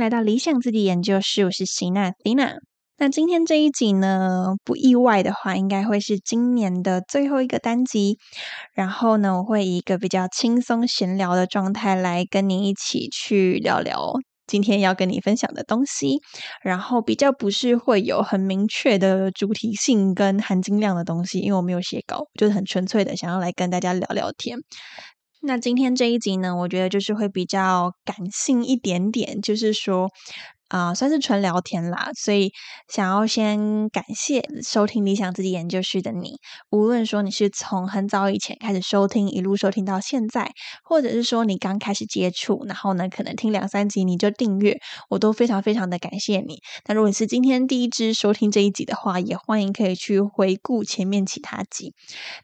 [0.00, 2.54] 来到理想自己研究室，我是席娜西娜。
[2.96, 8.16] 那今天这一集呢，不意外的话，应该会是今年的最后一个单集。
[8.72, 14.14] 然后呢，我会以一个比较轻松闲聊的状态来跟你一起去聊聊
[14.46, 16.18] 今天要跟你分享的东西。
[16.62, 24.56] 然后比较不是会有很明确的主题性跟含金量的东西，因为我没有写稿，就是很纯粹的想要来跟大家聊聊天。
[25.42, 30.10] 那今天这一集呢，我觉得就是会比较感性一点点，就是说。
[30.70, 32.52] 啊，算是纯聊天啦，所以
[32.88, 36.36] 想要先感谢收听理想自己研究室的你。
[36.70, 40.52] 无论说你是从很早以前开始收听，一路收听到现在，
[40.84, 46.60] 或者是说你刚开始接触，然后呢可能听两三集你就订阅，我都非常非常的感谢你。
[46.86, 51.94] 那如果你是今天第一支收听这一集的话，也欢迎可以去回顾前面其他集。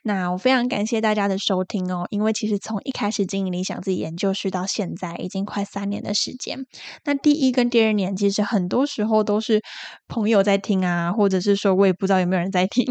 [0.02, 6.66] 那我非常感谢大家的收听哦，因为其实从一开始经营理想自己研究室到现在，已经快三年的时间。
[7.04, 8.15] 那第一跟第二年。
[8.16, 9.60] 其实很多时候都是
[10.08, 12.84] 朋友在听啊，或者是说我也不知道有没有人在听。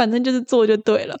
[0.00, 1.14] 反正就是做就对了，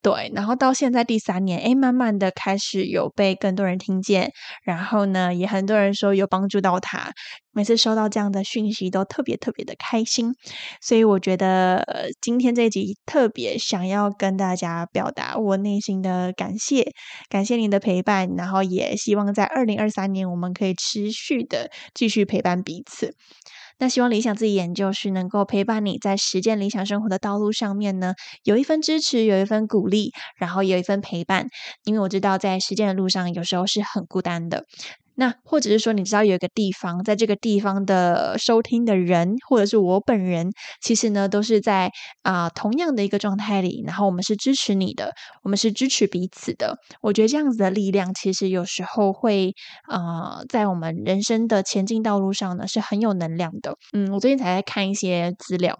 [0.00, 0.30] 对。
[0.32, 4.30] 然后到现在第三年，哎，慢慢的开始有被更多人听见，
[4.62, 7.10] 然后呢，也很多人说有帮助到他。
[7.52, 10.32] 每次收到这样的讯息，都特别特别的开心。
[10.80, 11.84] 所以我觉得
[12.20, 16.92] 今天这一集特别想要跟大家表达我内心的感谢，
[17.28, 23.16] 感谢您的陪伴，然后也希望在二零二三年我们可以持续的继续陪伴彼此。
[23.80, 28.14] 那希望理想自己研究是能够陪伴你在实践理想生活的道路上面呢，
[28.44, 31.48] 有一份支持，有一份鼓励，然后有一份陪伴。
[31.84, 34.66] 因为我知道在实践的路上有时候是很孤单的。
[35.14, 40.50] 那或者是说，你知道有一个地方，在这个地方的收听的人，或者是我本人，
[40.80, 41.90] 其实呢都是在
[42.22, 45.12] 啊同样的一个状态里，然后我们是支持你的，
[45.42, 46.78] 我们是支持彼此的。
[47.02, 49.52] 我觉得这样子的力量，其实有时候会
[49.88, 53.76] 啊在我们人生的前进道路上呢是很有能量的。
[53.92, 55.78] 嗯，我最近才在看一些资料。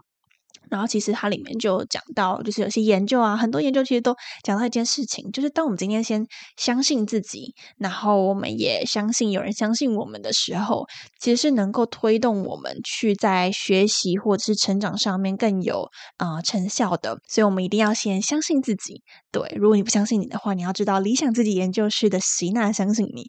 [0.70, 6.26] 然后其实它里面就讲到，就是有些研究啊，很多研究其实都讲到一件事情，就是当我们今天先
[6.56, 10.86] 相信自己，然后我们也相信有人相信我们的时候，
[11.18, 17.18] 其实是能够推动我们去在学习或者是成长上面更有啊成效的。
[17.28, 19.02] 所以我们一定要先相信自己。
[19.32, 23.26] 对，如果你不相信你的话，你要知道理想自己研究室的席娜相信你。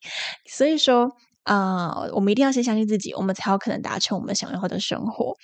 [0.49, 1.09] 所以说。
[1.43, 5.35] 啊，我们一定要先相信自己，我们才有可能达成我们想要的生活。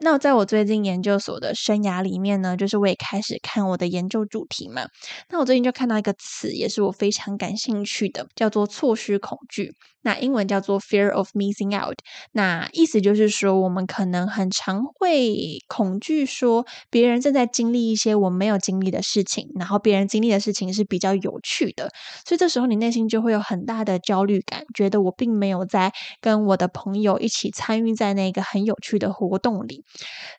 [0.00, 4.86] 那在我最近研究所的生涯里面呢，就是我也开始看我的研究主题嘛。
[5.30, 9.72] 那我最近就看到一个词，也是我非常感兴趣的，叫做错失恐惧。
[10.02, 11.96] 那英文叫做 fear of missing out。
[12.32, 21.90] 那意思就是说，我们可能很常会恐惧说，别人正在经历一些我没有经历的事情，然后别人经历的事情是比较有趣的，
[22.24, 29.84] 所以这时候你内心就会有很大的焦虑感，觉得我并没有在跟我的朋友一起参与在那个很有趣的活动里。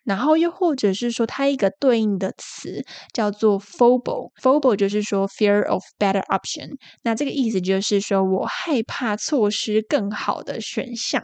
[0.06, 2.84] 然后又或者是说，它一个对应的词
[3.14, 6.78] 叫做 phobia，phobia 就是说 fear of better option。
[7.04, 9.50] 那这个意思就是说我害怕错。
[9.62, 11.22] 吃更好的选项。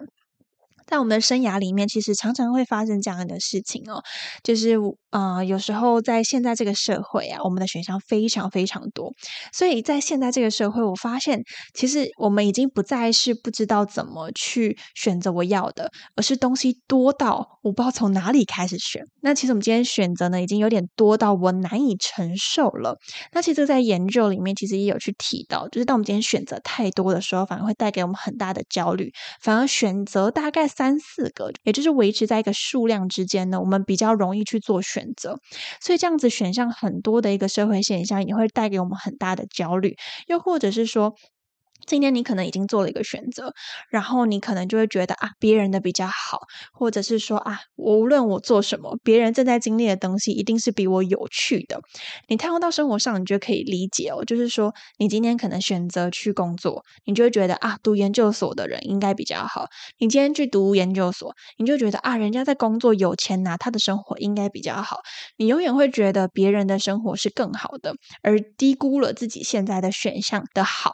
[0.85, 4.03] 在我们的生涯里面，其实常常会发生这样的事情哦，
[4.43, 4.77] 就是
[5.09, 9.11] 啊，有时候在现在这个社会啊，我们的选项非常非常多，
[9.51, 11.41] 所以在现在这个社会，我发现
[11.73, 19.01] 其实我们已经不再是不知道怎么去选择我要的，而是东西多到我不知道从哪里开始选。
[19.21, 22.95] 那其实我们今天选择呢，已经有点多到我难以承受了。
[23.31, 29.11] 那其实，在研究里面，其实也有去提到，就是当我们今天选择太多的时候，反而会带给我们很大的焦虑，
[29.41, 30.69] 反而选择大概。
[30.75, 35.39] 三四个，也就是维持在一个数量之间呢，我们比较容易去做选择。
[35.81, 39.95] 所以这样子选项很多的一个社会现象，也会带给我们很大的焦虑。
[40.27, 41.15] 又或者是说。
[41.85, 43.53] 今天你可能已经做了一个选择，
[43.89, 46.39] 然后你可能就会觉得啊，别人的比较好，
[46.73, 51.79] 或者是说啊，无论我做什么，别人正在经历的东西一定是比我有趣的。
[52.27, 59.67] 你套用到生活上，你就可以理解哦，就是说你今天可能选择去工作，你就会觉得啊，读研究所的人应该比较好。
[59.99, 64.97] 你今天去读研究所，你就觉得啊，人家在工作有钱拿，他的生活应该比较好。
[65.37, 67.93] 你永远会觉得别人的生活是更好的，
[68.23, 70.93] 而低估了自己现在的选项的好。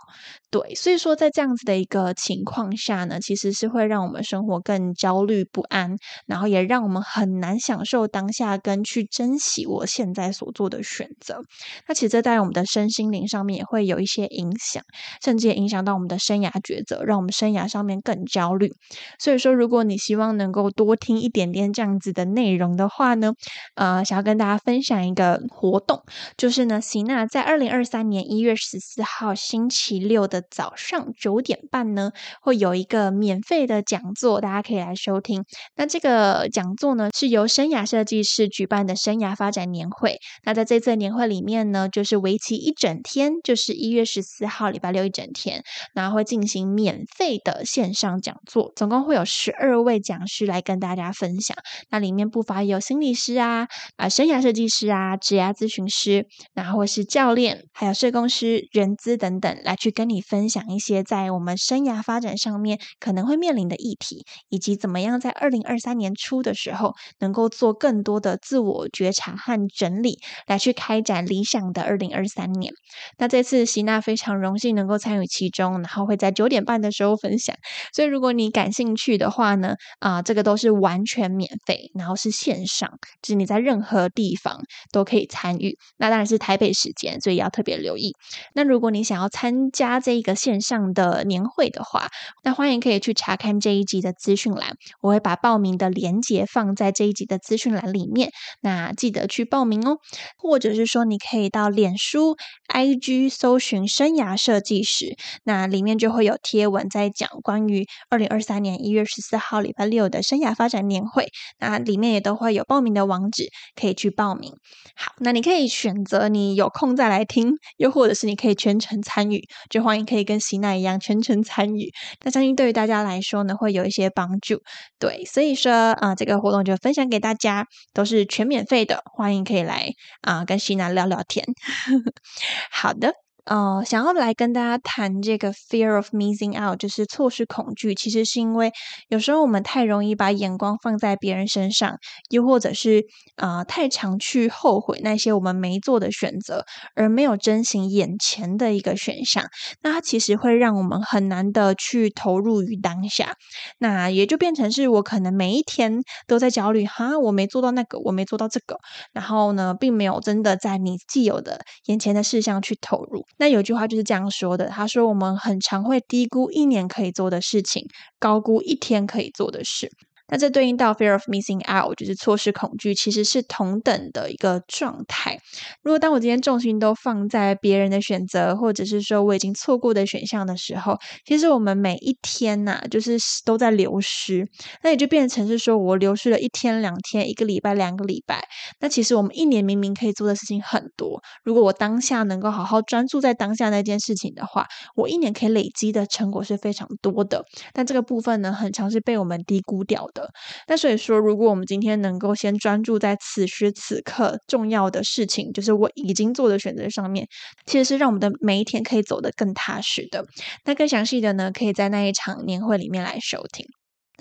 [0.49, 0.75] 对。
[0.81, 5.95] 所以说在这样子的一个情况下呢，其实是会让我们生活更焦虑不安，
[6.25, 11.43] 然后也让我们很难享受当下跟去珍惜我现在所做的选择。
[11.87, 14.81] 那其实这在我们的身心灵上面也会有一些影响，
[15.23, 18.71] 甚至也影响到我们的生涯抉择，让我们生涯上面更焦虑。
[19.19, 23.33] 所以说，如果你希望能够多听一点点这样子的内容的话呢，
[23.75, 26.01] 呃，想要跟大家分享一个活动，
[26.37, 35.43] 就是呢，喜娜在二零二三年一月十四号星期六的早上九点半呢，会有一个免费的讲座，大家可以来收听。
[35.75, 40.17] 那这个讲座呢，是由生涯设计师举办的生涯发展年会。
[40.43, 45.63] 那在这次年会里面呢，就是为期一整天，就是一月十四号礼拜六一整天，
[45.93, 51.57] 然后会进行免费的线上讲座，总共会有十二位讲师来跟大家分享。
[51.89, 53.67] 那里面不乏有心理师啊、
[53.97, 72.71] 啊生涯设计师啊、职业咨询师，然后是教练，还有社工师、人资等等，来去跟你分享讲一些在我们生涯发展上面可能会面临的议题，以及怎么样在二零二三年初的时候，能够做更多的自我觉察和整理，来去开展理想的二零二三年。
[73.17, 77.55] 那这次席娜非常荣幸能够参与其中，然后会在九点半的时候分享。
[77.93, 82.89] 所以如果你感兴趣的话呢，啊，这个都是完全免费，然后是线上，
[83.21, 84.61] 就是你在任何地方
[84.91, 85.77] 都可以参与。
[85.97, 88.13] 那当然是台北时间，所以要特别留意。
[88.53, 92.09] 那如果你想要参加这一个线上的年会的话，
[92.43, 98.31] 那欢迎可以去查看这一集的资讯栏，我会把报名的链接放在这一集的资讯栏里面。
[98.61, 99.97] 那记得去报名哦，
[100.37, 102.35] 或者是说你可以到脸书。
[102.73, 111.27] IG 搜寻生涯设计师，那里面就会有贴文在讲关于二零二三年一月十四号礼拜六的生涯发展年会，
[111.59, 114.53] 那里面也都会有报名的网址可以去报名。
[114.95, 121.91] 好，那你可以选择你有空再来听，又或者是你可以全程参与，就欢迎可以跟喜娜一样全程参与。
[122.23, 124.61] 那相信对于大家来说呢，会有一些帮助。
[124.97, 129.89] 对，所以说啊，这个活动就分享给大家，都是全免费的，欢迎可以来
[130.21, 131.45] 啊跟喜娜聊聊天。
[132.71, 133.30] 好的。
[133.45, 137.95] 呃，想要来跟大家谈这个 fear of missing out，就是错失恐惧。
[137.95, 138.71] 其实是因为
[139.09, 141.97] 有时候我们太容易把眼光放在别人身上，
[142.29, 143.03] 又或者是
[143.37, 146.65] 啊太常去后悔那些我们没做的选择，
[146.95, 149.43] 而没有珍惜眼前的一个选项。
[149.81, 153.33] 那它其实会让我们很难的去投入于当下。
[153.79, 158.77] 那也就变成是我可能每一天都在焦虑，哈，我没做到那个，我没做到这个，
[159.13, 163.25] 然后呢，并没有真的在你既有的眼前的事项去投入。
[163.41, 167.87] 那有句话就是这样说的，他说：“我们很常会低估一年可以做的事情，
[168.19, 169.89] 高估一天可以做的事。”
[170.31, 175.37] 那这对应到 fear of missing out，就是错失恐惧，其实是同等的一个状态。
[175.83, 184.47] 如果当我今天重心都放在别人的选择，或者是说我已经错过的选项的时候，其实我们每一天呐，就是都在流失。
[184.83, 188.41] 那也就变成是说我流失了一天、两天、一个礼拜、两个礼拜。
[188.79, 197.43] 那其实我们一年明明可以做的事情很多，如果我当下能够好好专注在当下那件事情的话，我一年可以累积的成果是非常多的。
[197.73, 200.20] 但这个部分呢，很常是被我们低估掉的。
[200.67, 207.27] 那所以说，如果我们今天能够先专注在此时此刻重要的事情，就是我已经做的选择上面，
[207.65, 210.25] 其实是让我们的每一天可以走得更踏实的。
[210.65, 213.65] 那更详细的呢，可以在那一场年会里面来收听。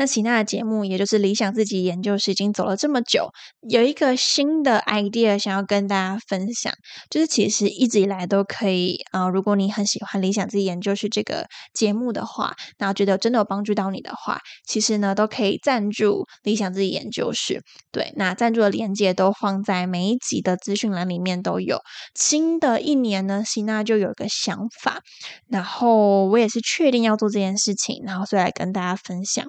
[0.01, 3.29] 那喜娜的节目，也就是理想自己研究室，已经走了这么久，
[3.69, 6.73] 有一个新的 idea 想要跟大家分享，
[7.11, 17.63] 就是其实一直以来都可以啊，如果你很喜欢理想自己研究室这个节目的话，那觉得真的有帮助到你的话，其实呢都可以赞助理想自己研究室。
[17.93, 21.79] 对，那赞助的链接都放在每一集的资讯栏里面都有。
[22.15, 25.03] 新的一年呢，希娜就有一个想法，
[25.47, 29.47] 然后我也是确定要做这件事情，然后所以来跟大家分享。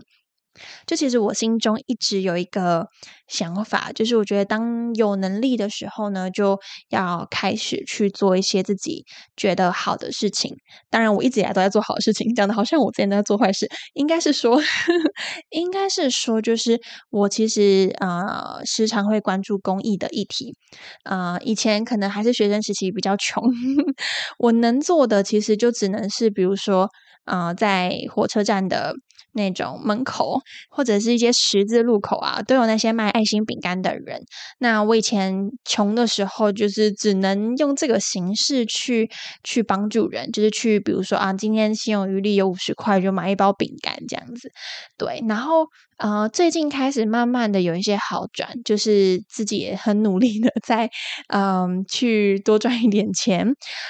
[0.87, 2.87] 就其实我心中一直有一个
[3.27, 9.05] 想法，就是我觉得当有能力的时候呢，就要开始去做一些自己
[9.37, 10.55] 觉得好的事情。
[10.89, 13.67] 当然，我一直以来都在做好事情，讲的好像我之前都在做坏事。
[13.93, 14.59] 应该是说，
[15.51, 20.55] 应该是说，就是我其实呃时常会关注公益的议题。
[21.03, 23.43] 呃，以前可能还是学生时期比较穷，
[24.39, 26.89] 我能做的其实就只能是，比如说。
[27.23, 28.95] 啊，在火车站的
[29.33, 34.21] 那种门口，或者是一些十字路口啊，都有那些卖爱心饼干的人。
[34.59, 39.09] 那我以前穷的时候，就是只能用这个形式去
[39.43, 44.51] 去帮助人，就是去比如说啊，今天心有余力有五十块，就买一包饼干这样子。
[44.97, 45.65] 对，然后
[45.97, 50.89] 呃，最近开始慢慢的有一些好转，就是自己也很努力的 在
[51.27, 53.47] 嗯去多赚一点钱。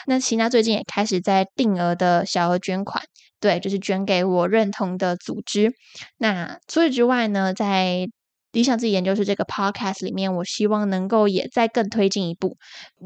[0.08, 3.04] 那其他最近也开始在定额的小额捐款。
[3.42, 5.74] 对，就是捐给我认同的组织。
[6.18, 8.08] 那除此之外呢，在
[8.54, 12.58] 理想自己研究室这个 podcast 里面，我希望能够也再更推进一步，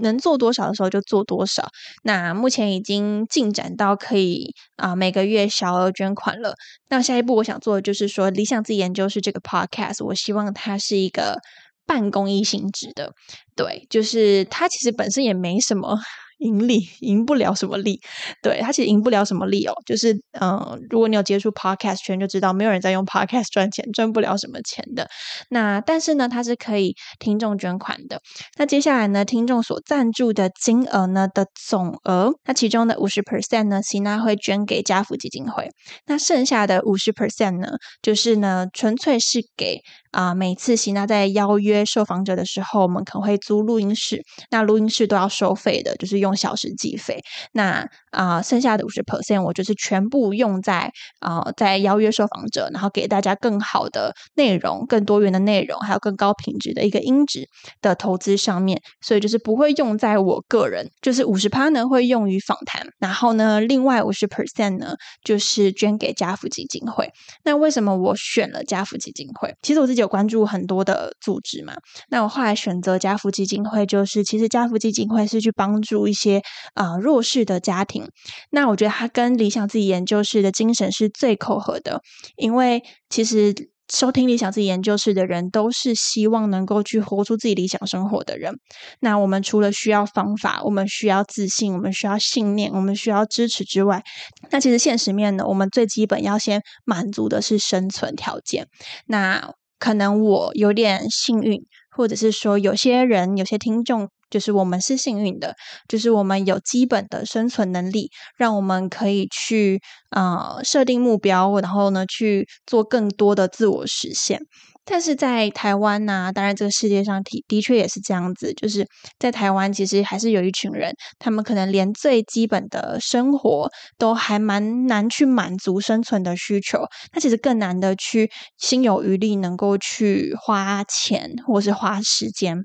[0.01, 1.69] 能做多少的时候就做多少。
[2.03, 6.55] 那目前已经进展到可以啊每个月小额捐款了。
[6.89, 11.39] 那下一步我想做的就是说，理想自己研究室这个 podcast，我希望它是一个
[11.85, 13.13] 半公益性质的，
[13.55, 15.99] 对，就是它其实本身也没什么。
[16.37, 17.99] 盈利赢不了什么利，
[18.41, 19.73] 对他其实赢不了什么利哦。
[19.85, 25.07] 就是嗯，如果你有接触 podcast 圈，就知道没有人在用 podcast 赚钱，赚不了什么钱的。
[25.49, 28.21] 那但是呢，它是可以听众捐款的。
[28.57, 35.69] 那接下来呢，听众所赞助的金额呢的总额，那其中的五十 percent 呢，希娜会捐给家福基金会。
[36.05, 39.81] 那剩下的五十 percent 呢，就是呢，纯粹是给
[40.15, 47.19] 啊，每次希娜在邀约受访者的时候，我们可能会租录音室，那录音室都要收费的，就是用小时计费。
[47.51, 57.49] 那啊，剩下的五十 percent 我就是全部用在啊，在邀约受访者，然后给大家更好的内容、更多元的内容，还有更高品质的一个音质
[57.81, 58.81] 的投资上面。
[59.01, 64.95] 所以就是不会用在我个人，就是五十趴呢会用于访谈，然后呢，另外五十 percent 呢
[65.25, 67.09] 就是捐给家福基金会。
[67.43, 69.53] 那为什么我选了家福基金会？
[69.61, 71.73] 其实我自己有关注很多的组织嘛。
[72.09, 76.41] 那我后来选择家福基金会，就是其实家福基金会是去帮助一些
[76.75, 78.07] 啊弱势的家庭。
[78.51, 82.01] 那我觉得它跟理想自己研究室的精神是最扣合的，
[82.37, 83.53] 因为其实
[83.93, 88.55] 收听理想自己研究室的人都是希望能够去活出自己理想生活的人。
[88.99, 94.01] 那我们除了需要方法，我们需要自信，我们需要信念，我们需要支持之外，
[94.49, 98.67] 那其实现实面呢，我们最基本要先满足的是生存条件。
[99.05, 101.61] 那可能我有点幸运，
[101.95, 104.09] 或者是说有些人、有些听众。
[104.27, 105.55] 就是我们是幸运的，
[105.87, 109.79] 就是我们有基本的生存能力，让我们可以去
[110.09, 114.41] 呃设定目标，然后呢去做更多的自我实现。
[114.85, 118.87] 但是在台湾呢，当然这个世界上的的确也是这样子，就是
[119.17, 132.57] 在台湾其实还是有一群人，他们可能连最基本的生活都还蛮难去满足生存的需求，那其实更难的去心有余力能够去花钱或是花时间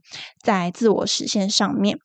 [0.45, 1.97] 在自我实现上面。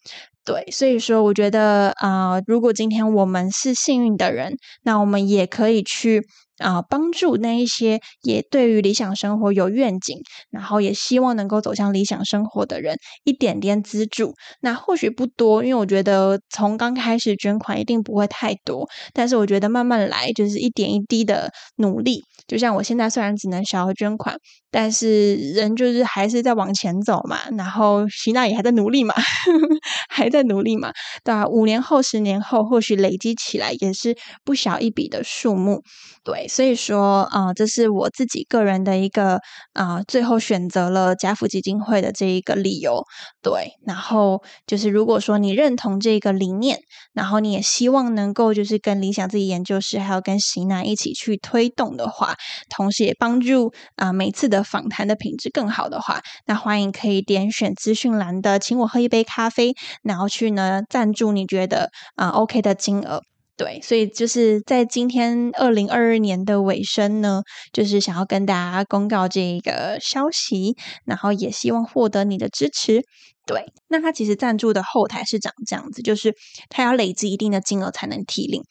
[0.45, 6.23] 对，所以说我觉得啊，如果今天我们是幸运的人，那我们也可以去。
[6.59, 10.17] 啊，帮助那一些也对于理想生活有愿景，
[10.49, 14.33] 然后也希望能够走向理想生活的人，一点点资助。
[14.61, 22.21] 那或许不多，因为我觉得从刚开始捐款一定不会太多，但是我觉得慢慢来，就是一点一滴的努力。
[22.47, 24.37] 就像我现在虽然只能小额捐款，
[24.69, 27.39] 但是人就是还是在往前走嘛。
[27.57, 29.13] 然后徐娜也还在努力嘛，
[30.09, 30.91] 还在努力嘛，
[31.23, 31.47] 对吧？
[31.47, 35.81] 五年后、十年后，或许累积起来也是不小一笔的数目。
[36.23, 39.39] 对，所以说啊，这是我自己个人的一个
[39.73, 43.03] 啊，最后选择了家福基金会的这一个理由。
[43.41, 46.79] 对，然后就是如果说你认同这个理念，
[47.13, 52.35] 然后你也希望能够就是跟理想自己研究室还有跟席娜一起去推动的话，
[52.75, 59.73] 同时也帮助啊每次的访谈的品质更好的话，那欢迎可以点选资讯栏的，请我喝一杯咖啡，
[60.03, 63.21] 然后去呢赞助你觉得啊 OK 的金额。
[63.57, 73.01] 对，所以就是在今天二零二二年的尾声呢，就是想要跟大家公告这个消息，然后也希望获得你的支持。
[73.45, 76.33] 对，那他其实赞助的后台是长这样子，就是
[76.67, 78.61] 他要累积一定的金额才能提领。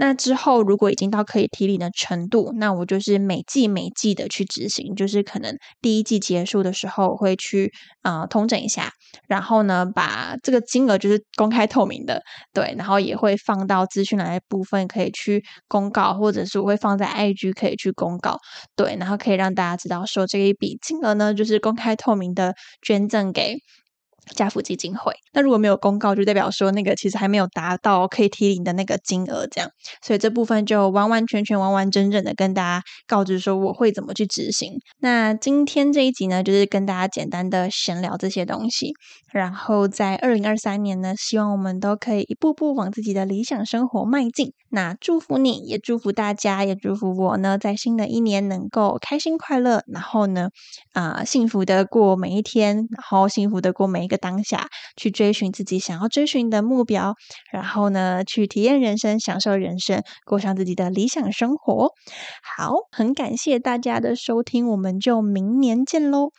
[0.00, 8.92] 那之后，如果已经到可以提领的程度，那我就是每季每季的去执行，就是可能第一季结束的时候会去啊通整一下，
[9.26, 18.38] 然后呢把这个金额就是公开透明的，对，然后也会放到资讯栏部分可以去公告，或者是我会放在 IG 可以去公告，
[18.76, 23.56] 对，然后可以让大家知道说这一笔金额呢就是公开透明的捐赠给。
[24.34, 29.70] 家福基金会，那如果没有公告，就代表说那个其实还没有达到可以提领的那个金额，这样，
[30.04, 34.74] 所以这部分就完完全全、完完整整的跟大家告知说我会怎么去执行。
[35.00, 38.92] 那今天这一集呢，就是跟大家简单的闲聊这些东西，
[39.32, 44.52] 然后在二零二三年呢，希望我们都可以一步步往自己的理想生活迈进。
[44.70, 50.50] 那祝福你，也祝福大家，也祝福我呢，在新的一年能够开心快乐，然后呢，
[50.92, 54.17] 啊，幸福的过每一天，然后幸福的过每一个。
[54.18, 57.14] 当下去追寻自己想要追寻的目标，
[57.50, 61.92] 然后呢，去体验人生，享受人生，过上自己的理想生活。
[62.42, 66.30] 好，很感谢大家的收听，我们就明年见喽。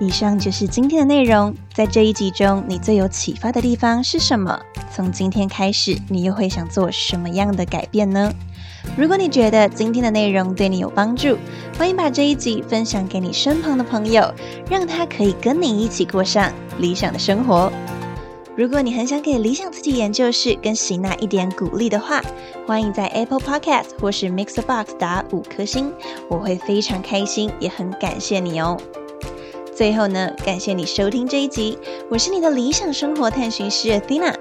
[0.00, 4.60] 以上就是今天的内容，在这一集中，你最有启发的地方是什么？
[4.90, 8.32] 从今天开始，你又会想做什么样的改变呢？
[8.96, 11.36] 如果你觉得今天的内容对你有帮助，
[11.78, 14.30] 欢迎把这一集分享给你身旁的朋友，
[14.68, 17.72] 让他可以跟你一起过上理想的生活。
[18.54, 22.20] 如果你很想给理想自己研究室跟喜娜一点鼓励的话，
[22.66, 25.90] 欢迎在 Apple Podcast 或是 Mixbox 打五颗星，
[26.28, 28.76] 我会非常开心，也很感谢你哦。
[29.74, 31.78] 最后呢，感谢你收听这一集，
[32.10, 34.34] 我是你的理想生活探寻师 Athena，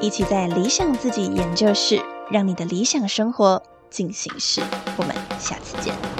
[0.00, 2.00] 一起在理想自己研究室，
[2.30, 4.60] 让你的理想生活进行式。
[4.96, 6.17] 我们下次见。